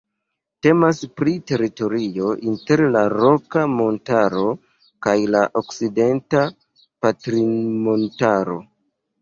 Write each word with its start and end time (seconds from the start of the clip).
Temas 0.67 1.01
pri 1.19 1.33
teritorio 1.51 2.31
inter 2.53 2.83
la 2.95 3.03
Roka 3.13 3.67
Montaro 3.73 4.47
kaj 5.07 5.15
la 5.37 5.45
Okcidenta 5.63 6.43
Patrinmontaro. 7.05 8.61